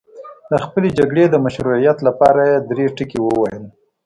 [0.49, 3.63] د خپلې جګړې د مشروعیت لپاره یې درې ټکي وویل.